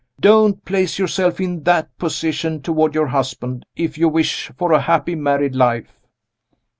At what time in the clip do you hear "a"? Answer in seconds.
4.71-4.81